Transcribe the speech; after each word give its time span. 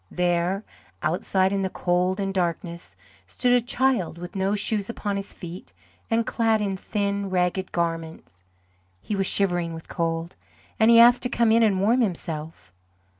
There, 0.09 0.63
outside 1.03 1.53
in 1.53 1.61
the 1.61 1.69
cold 1.69 2.19
and 2.19 2.33
darkness, 2.33 2.95
stood 3.27 3.53
a 3.53 3.61
child 3.61 4.17
with 4.17 4.35
no 4.35 4.55
shoes 4.55 4.89
upon 4.89 5.15
his 5.15 5.31
feet 5.31 5.73
and 6.09 6.25
clad 6.25 6.59
in 6.59 6.75
thin, 6.75 7.29
ragged 7.29 7.71
garments. 7.71 8.43
He 8.99 9.15
was 9.15 9.27
shivering 9.27 9.75
with 9.75 9.87
cold, 9.87 10.35
and 10.79 10.89
he 10.89 10.99
asked 10.99 11.21
to 11.21 11.29
come 11.29 11.51
in 11.51 11.61
and 11.61 11.79
warm 11.81 12.01
himself. 12.01 12.73